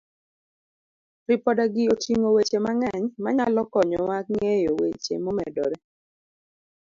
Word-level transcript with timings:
Ripodegi 1.27 1.83
oting'o 1.93 2.29
weche 2.35 2.59
mang'eny 2.65 3.05
manyalo 3.23 3.61
konyowa 3.71 4.17
ng'eyo 4.31 4.71
weche 4.79 5.13
momedore. 5.23 5.77